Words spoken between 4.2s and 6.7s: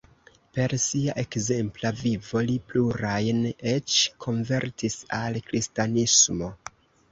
konvertis al kristanismo.